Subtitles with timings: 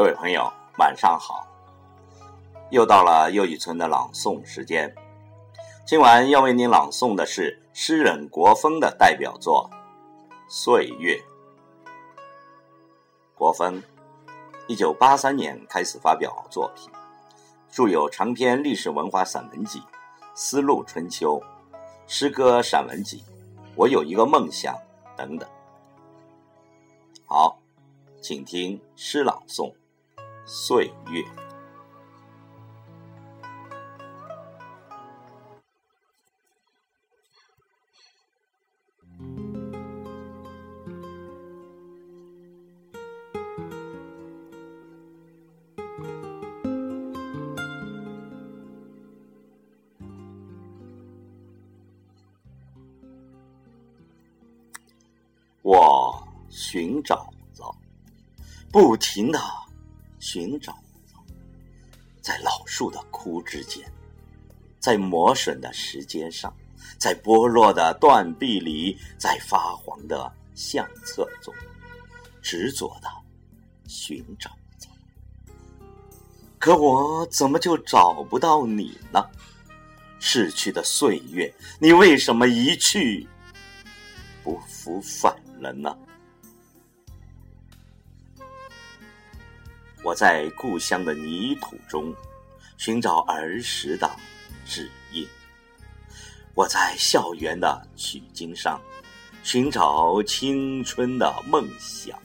[0.00, 1.46] 各位朋友，晚上好！
[2.70, 4.90] 又到了又一村的朗诵时间。
[5.86, 9.68] 今晚要为您朗诵的是诗人国风的代表作
[10.48, 11.16] 《岁月》。
[13.34, 13.82] 国风，
[14.68, 16.90] 一九八三年开始发表作品，
[17.70, 19.80] 著有长篇历史文化散文集
[20.34, 21.38] 《丝路春秋》、
[22.06, 23.18] 诗歌散文集
[23.76, 24.74] 《我有一个梦想》
[25.14, 25.46] 等等。
[27.26, 27.58] 好。
[28.22, 29.72] 请听诗朗诵
[30.44, 31.22] 《岁月》。
[55.62, 57.74] 我寻找着。
[58.72, 59.38] 不停的
[60.20, 60.78] 寻找，
[62.20, 63.90] 在老树的枯枝间，
[64.78, 66.54] 在磨损的石阶上，
[66.98, 71.52] 在剥落的断壁里，在发黄的相册中，
[72.42, 73.08] 执着的
[73.88, 74.88] 寻找着。
[76.58, 79.26] 可我怎么就找不到你呢？
[80.18, 83.26] 逝去的岁月，你为什么一去
[84.44, 85.96] 不复返了呢？
[90.10, 92.12] 我在故乡的泥土中
[92.78, 94.10] 寻找儿时的
[94.66, 95.24] 指印，
[96.52, 98.80] 我在校园的曲径上
[99.44, 102.18] 寻找青春的梦想，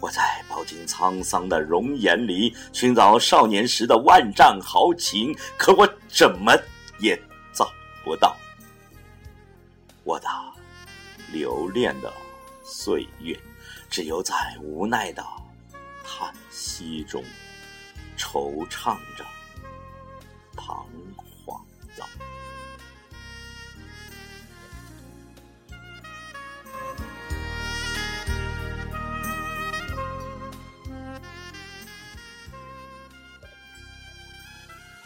[0.00, 6.56] 我在饱经沧桑的容颜里寻找少年时的万丈豪情，可我怎么
[6.98, 7.14] 也
[7.52, 7.70] 找
[8.02, 8.34] 不到。
[10.02, 10.26] 我的
[11.30, 12.10] 留恋的
[12.64, 13.38] 岁月，
[13.90, 15.22] 只有在无奈的。
[16.10, 17.22] 叹息中，
[18.16, 19.24] 惆怅着，
[20.56, 20.86] 彷
[21.44, 21.62] 徨
[21.94, 22.02] 着。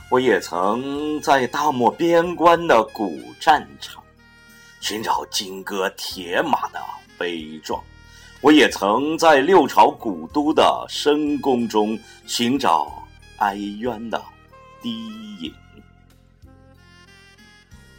[0.08, 4.04] 我也曾在大漠边关的古战场，
[4.80, 6.80] 寻找金戈铁马的
[7.18, 7.82] 悲壮。
[8.42, 12.92] 我也曾在六朝古都的深宫中寻找
[13.36, 14.20] 哀怨的
[14.80, 15.06] 低
[15.38, 15.54] 影，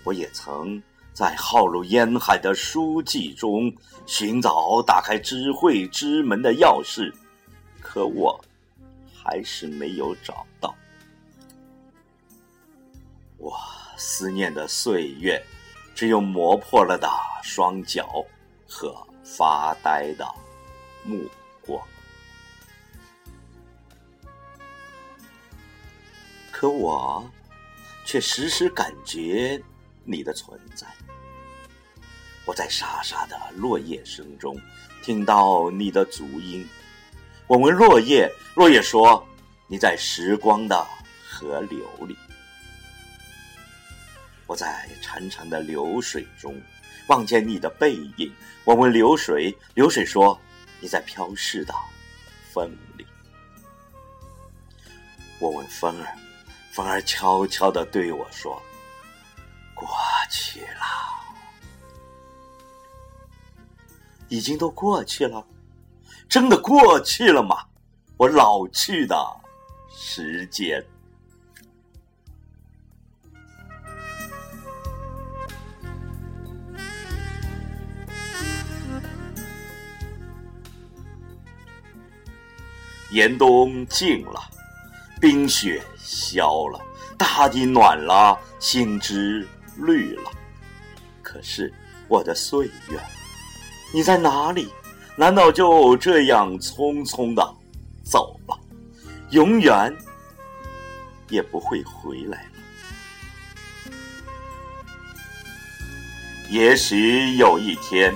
[0.03, 0.83] 我也曾
[1.13, 3.73] 在浩如烟海的书记中
[4.05, 7.09] 寻找打开智慧之门的钥匙，
[7.79, 8.37] 可我
[9.15, 10.75] 还是没有找到。
[13.37, 13.57] 我
[13.95, 15.41] 思念的岁月，
[15.95, 17.09] 只有磨破了的
[17.41, 18.25] 双脚
[18.67, 18.93] 和。
[19.23, 20.27] 发呆的
[21.03, 21.29] 目
[21.65, 21.81] 光，
[26.51, 27.27] 可我
[28.05, 29.61] 却时时感觉
[30.03, 30.85] 你的存在。
[32.45, 34.59] 我在沙沙的落叶声中
[35.01, 36.67] 听到你的足音。
[37.47, 39.25] 我问落叶，落叶说
[39.67, 40.85] ：“你在时光的
[41.25, 42.17] 河流里。”
[44.45, 46.61] 我在潺潺的流水中。
[47.07, 48.33] 望见你的背影，
[48.63, 50.39] 我问流水，流水说
[50.79, 51.73] ：“你在飘逝的
[52.51, 53.05] 风里。”
[55.39, 56.17] 我问风儿，
[56.71, 58.61] 风儿悄悄的对我说
[59.75, 59.89] ：“过
[60.31, 60.85] 去了，
[64.29, 65.45] 已经都过去了，
[66.29, 67.65] 真的过去了吗？
[68.15, 69.15] 我老去的
[69.93, 70.81] 时间。”
[83.13, 84.41] 严冬静了，
[85.21, 86.81] 冰雪消了，
[87.15, 90.31] 大地暖了，心枝绿了。
[91.21, 91.71] 可是
[92.07, 92.99] 我的岁月，
[93.93, 94.67] 你在哪里？
[95.15, 97.55] 难道就这样匆匆的
[98.03, 98.59] 走了，
[99.29, 99.95] 永远
[101.29, 102.49] 也不会回来了？
[106.49, 108.11] 也许有一天，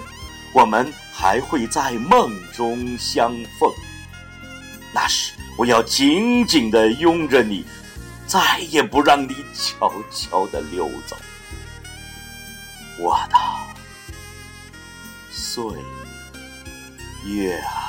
[0.56, 3.72] 我们还会在梦中相逢。
[4.94, 7.66] 那时，我要紧紧的拥着你，
[8.26, 11.16] 再也不让你悄悄的溜走，
[13.00, 13.38] 我的
[15.30, 15.64] 岁
[17.26, 17.87] 月啊！